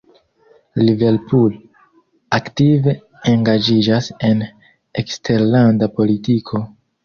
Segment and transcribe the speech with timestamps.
[0.85, 1.57] Liverpool
[2.39, 2.97] aktive
[3.35, 4.43] engaĝiĝas en
[5.05, 6.67] eksterlanda politiko.